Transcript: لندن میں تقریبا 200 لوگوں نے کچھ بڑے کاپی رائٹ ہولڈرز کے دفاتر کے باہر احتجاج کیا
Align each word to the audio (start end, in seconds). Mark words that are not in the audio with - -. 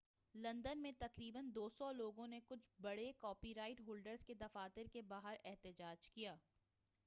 لندن 0.35 0.79
میں 0.81 0.91
تقریبا 0.99 1.41
200 1.57 1.91
لوگوں 1.95 2.27
نے 2.27 2.39
کچھ 2.47 2.67
بڑے 2.81 3.11
کاپی 3.19 3.53
رائٹ 3.55 3.81
ہولڈرز 3.87 4.25
کے 4.25 4.33
دفاتر 4.35 4.87
کے 4.93 5.01
باہر 5.09 5.35
احتجاج 5.45 6.09
کیا 6.09 6.35